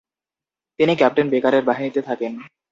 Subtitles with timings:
[0.79, 2.31] তিনি ক্যাপ্টেন বেকারের বাহিনীতে থাকেন।